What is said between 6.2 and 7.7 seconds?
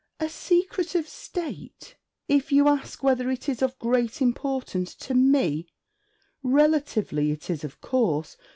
relatively it is